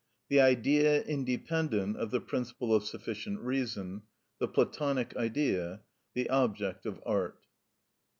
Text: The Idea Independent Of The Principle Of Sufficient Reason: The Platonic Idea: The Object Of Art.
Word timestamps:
The 0.29 0.41
Idea 0.41 1.03
Independent 1.03 1.95
Of 1.95 2.09
The 2.09 2.19
Principle 2.21 2.73
Of 2.73 2.83
Sufficient 2.85 3.39
Reason: 3.39 4.01
The 4.39 4.47
Platonic 4.47 5.15
Idea: 5.15 5.81
The 6.15 6.27
Object 6.27 6.87
Of 6.87 6.99
Art. 7.05 7.39